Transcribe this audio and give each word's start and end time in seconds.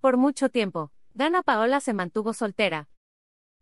Por 0.00 0.16
mucho 0.16 0.48
tiempo, 0.48 0.92
Dana 1.14 1.42
Paola 1.42 1.80
se 1.80 1.92
mantuvo 1.92 2.32
soltera. 2.32 2.88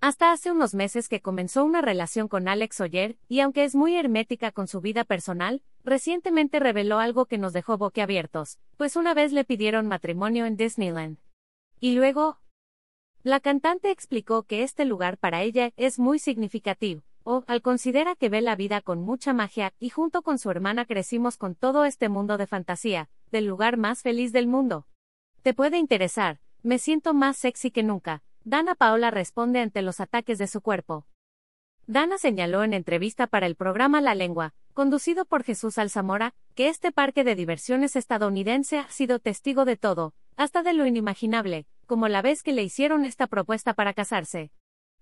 Hasta 0.00 0.30
hace 0.30 0.52
unos 0.52 0.74
meses 0.74 1.08
que 1.08 1.20
comenzó 1.20 1.64
una 1.64 1.82
relación 1.82 2.28
con 2.28 2.46
Alex 2.46 2.80
Oyer, 2.80 3.18
y 3.28 3.40
aunque 3.40 3.64
es 3.64 3.74
muy 3.74 3.96
hermética 3.96 4.52
con 4.52 4.68
su 4.68 4.80
vida 4.80 5.04
personal, 5.04 5.62
recientemente 5.82 6.60
reveló 6.60 7.00
algo 7.00 7.26
que 7.26 7.36
nos 7.36 7.52
dejó 7.52 7.78
boquiabiertos, 7.78 8.60
pues 8.76 8.94
una 8.94 9.12
vez 9.12 9.32
le 9.32 9.44
pidieron 9.44 9.88
matrimonio 9.88 10.46
en 10.46 10.56
Disneyland. 10.56 11.18
Y 11.80 11.96
luego, 11.96 12.38
la 13.24 13.40
cantante 13.40 13.90
explicó 13.90 14.44
que 14.44 14.62
este 14.62 14.84
lugar 14.84 15.18
para 15.18 15.42
ella 15.42 15.72
es 15.76 15.98
muy 15.98 16.20
significativo, 16.20 17.02
o 17.24 17.44
al 17.48 17.60
considera 17.60 18.14
que 18.14 18.28
ve 18.28 18.40
la 18.40 18.54
vida 18.54 18.80
con 18.80 19.02
mucha 19.02 19.32
magia, 19.32 19.74
y 19.80 19.90
junto 19.90 20.22
con 20.22 20.38
su 20.38 20.50
hermana 20.50 20.86
crecimos 20.86 21.36
con 21.36 21.56
todo 21.56 21.84
este 21.84 22.08
mundo 22.08 22.38
de 22.38 22.46
fantasía, 22.46 23.10
del 23.32 23.46
lugar 23.46 23.76
más 23.76 24.02
feliz 24.02 24.32
del 24.32 24.46
mundo. 24.46 24.86
Te 25.42 25.54
puede 25.54 25.78
interesar, 25.78 26.38
me 26.62 26.78
siento 26.78 27.14
más 27.14 27.38
sexy 27.38 27.70
que 27.70 27.82
nunca, 27.82 28.22
Dana 28.44 28.74
Paola 28.74 29.10
responde 29.10 29.60
ante 29.60 29.80
los 29.80 29.98
ataques 29.98 30.36
de 30.36 30.46
su 30.46 30.60
cuerpo. 30.60 31.06
Dana 31.86 32.18
señaló 32.18 32.62
en 32.62 32.74
entrevista 32.74 33.26
para 33.26 33.46
el 33.46 33.56
programa 33.56 34.02
La 34.02 34.14
Lengua, 34.14 34.52
conducido 34.74 35.24
por 35.24 35.42
Jesús 35.42 35.78
Alzamora, 35.78 36.34
que 36.54 36.68
este 36.68 36.92
parque 36.92 37.24
de 37.24 37.36
diversiones 37.36 37.96
estadounidense 37.96 38.78
ha 38.78 38.88
sido 38.90 39.18
testigo 39.18 39.64
de 39.64 39.78
todo, 39.78 40.12
hasta 40.36 40.62
de 40.62 40.74
lo 40.74 40.84
inimaginable, 40.84 41.66
como 41.86 42.08
la 42.08 42.20
vez 42.20 42.42
que 42.42 42.52
le 42.52 42.62
hicieron 42.62 43.06
esta 43.06 43.26
propuesta 43.26 43.72
para 43.72 43.94
casarse. 43.94 44.52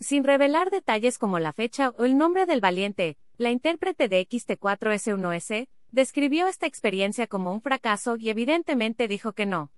Sin 0.00 0.24
revelar 0.24 0.70
detalles 0.70 1.18
como 1.18 1.40
la 1.40 1.52
fecha 1.52 1.90
o 1.98 2.04
el 2.06 2.16
nombre 2.16 2.46
del 2.46 2.62
valiente, 2.62 3.18
la 3.36 3.50
intérprete 3.50 4.08
de 4.08 4.26
XT4S1S 4.26 5.68
describió 5.90 6.46
esta 6.46 6.66
experiencia 6.66 7.26
como 7.26 7.52
un 7.52 7.60
fracaso 7.60 8.16
y 8.16 8.30
evidentemente 8.30 9.08
dijo 9.08 9.34
que 9.34 9.44
no. 9.44 9.70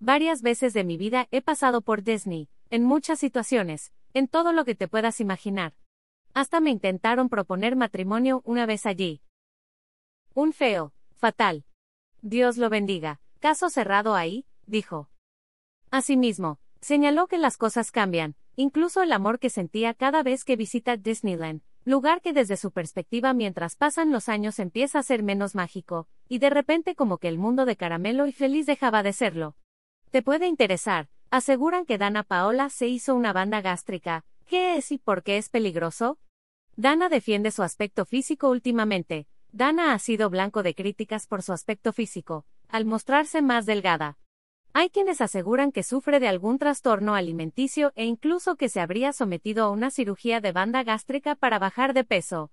Varias 0.00 0.42
veces 0.42 0.72
de 0.72 0.84
mi 0.84 0.96
vida 0.96 1.28
he 1.30 1.40
pasado 1.40 1.80
por 1.80 2.02
Disney, 2.02 2.48
en 2.70 2.84
muchas 2.84 3.18
situaciones, 3.18 3.92
en 4.12 4.28
todo 4.28 4.52
lo 4.52 4.64
que 4.64 4.74
te 4.74 4.88
puedas 4.88 5.20
imaginar. 5.20 5.74
Hasta 6.34 6.60
me 6.60 6.70
intentaron 6.70 7.28
proponer 7.28 7.76
matrimonio 7.76 8.42
una 8.44 8.66
vez 8.66 8.86
allí. 8.86 9.22
Un 10.34 10.52
feo, 10.52 10.92
fatal. 11.16 11.64
Dios 12.22 12.56
lo 12.56 12.70
bendiga. 12.70 13.20
Caso 13.38 13.70
cerrado 13.70 14.14
ahí, 14.14 14.46
dijo. 14.66 15.10
Asimismo, 15.90 16.58
señaló 16.80 17.28
que 17.28 17.38
las 17.38 17.56
cosas 17.56 17.92
cambian, 17.92 18.34
incluso 18.56 19.02
el 19.02 19.12
amor 19.12 19.38
que 19.38 19.50
sentía 19.50 19.94
cada 19.94 20.22
vez 20.22 20.44
que 20.44 20.56
visita 20.56 20.96
Disneyland, 20.96 21.62
lugar 21.84 22.20
que 22.20 22.32
desde 22.32 22.56
su 22.56 22.72
perspectiva 22.72 23.32
mientras 23.32 23.76
pasan 23.76 24.10
los 24.10 24.28
años 24.28 24.58
empieza 24.58 24.98
a 24.98 25.02
ser 25.02 25.22
menos 25.22 25.54
mágico, 25.54 26.08
y 26.28 26.38
de 26.38 26.50
repente 26.50 26.94
como 26.94 27.18
que 27.18 27.28
el 27.28 27.38
mundo 27.38 27.64
de 27.64 27.76
caramelo 27.76 28.26
y 28.26 28.32
feliz 28.32 28.66
dejaba 28.66 29.02
de 29.02 29.12
serlo. 29.12 29.54
Te 30.14 30.22
puede 30.22 30.46
interesar, 30.46 31.08
Aseguran 31.32 31.86
que 31.86 31.98
Dana 31.98 32.22
Paola 32.22 32.70
se 32.70 32.86
hizo 32.86 33.16
una 33.16 33.32
banda 33.32 33.60
gástrica. 33.62 34.24
¿Qué 34.46 34.76
es 34.76 34.92
y 34.92 34.98
por 34.98 35.24
qué 35.24 35.38
es 35.38 35.48
peligroso? 35.48 36.20
Dana 36.76 37.08
defiende 37.08 37.50
su 37.50 37.64
aspecto 37.64 38.04
físico 38.04 38.48
últimamente. 38.48 39.26
Dana 39.50 39.92
ha 39.92 39.98
sido 39.98 40.30
blanco 40.30 40.62
de 40.62 40.76
críticas 40.76 41.26
por 41.26 41.42
su 41.42 41.52
aspecto 41.52 41.92
físico, 41.92 42.46
al 42.68 42.84
mostrarse 42.84 43.42
más 43.42 43.66
delgada. 43.66 44.16
Hay 44.72 44.88
quienes 44.88 45.20
aseguran 45.20 45.72
que 45.72 45.82
sufre 45.82 46.20
de 46.20 46.28
algún 46.28 46.60
trastorno 46.60 47.16
alimenticio 47.16 47.90
e 47.96 48.04
incluso 48.04 48.54
que 48.54 48.68
se 48.68 48.78
habría 48.78 49.12
sometido 49.12 49.64
a 49.64 49.70
una 49.70 49.90
cirugía 49.90 50.40
de 50.40 50.52
banda 50.52 50.84
gástrica 50.84 51.34
para 51.34 51.58
bajar 51.58 51.92
de 51.92 52.04
peso. 52.04 52.52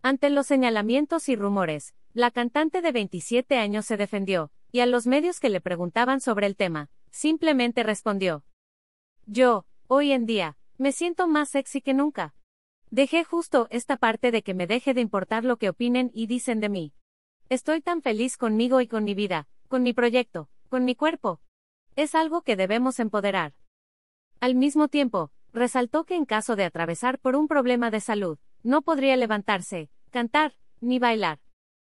Ante 0.00 0.30
los 0.30 0.46
señalamientos 0.46 1.28
y 1.28 1.34
rumores, 1.34 1.92
la 2.14 2.30
cantante 2.30 2.82
de 2.82 2.92
27 2.92 3.58
años 3.58 3.84
se 3.84 3.96
defendió, 3.96 4.52
y 4.70 4.78
a 4.78 4.86
los 4.86 5.08
medios 5.08 5.40
que 5.40 5.48
le 5.48 5.60
preguntaban 5.60 6.20
sobre 6.20 6.46
el 6.46 6.54
tema, 6.54 6.88
Simplemente 7.10 7.82
respondió. 7.82 8.44
Yo, 9.26 9.66
hoy 9.86 10.12
en 10.12 10.26
día, 10.26 10.56
me 10.78 10.92
siento 10.92 11.26
más 11.28 11.50
sexy 11.50 11.80
que 11.80 11.94
nunca. 11.94 12.34
Dejé 12.90 13.24
justo 13.24 13.68
esta 13.70 13.96
parte 13.96 14.30
de 14.30 14.42
que 14.42 14.54
me 14.54 14.66
deje 14.66 14.94
de 14.94 15.00
importar 15.00 15.44
lo 15.44 15.56
que 15.56 15.68
opinen 15.68 16.10
y 16.14 16.26
dicen 16.26 16.60
de 16.60 16.68
mí. 16.68 16.94
Estoy 17.48 17.80
tan 17.80 18.02
feliz 18.02 18.36
conmigo 18.36 18.80
y 18.80 18.88
con 18.88 19.04
mi 19.04 19.14
vida, 19.14 19.48
con 19.68 19.82
mi 19.82 19.92
proyecto, 19.92 20.48
con 20.68 20.84
mi 20.84 20.94
cuerpo. 20.94 21.40
Es 21.96 22.14
algo 22.14 22.42
que 22.42 22.56
debemos 22.56 22.98
empoderar. 22.98 23.54
Al 24.40 24.54
mismo 24.54 24.88
tiempo, 24.88 25.30
resaltó 25.52 26.04
que 26.04 26.14
en 26.14 26.24
caso 26.24 26.56
de 26.56 26.64
atravesar 26.64 27.18
por 27.18 27.36
un 27.36 27.48
problema 27.48 27.90
de 27.90 28.00
salud, 28.00 28.38
no 28.62 28.82
podría 28.82 29.16
levantarse, 29.16 29.90
cantar, 30.10 30.54
ni 30.80 30.98
bailar. 30.98 31.40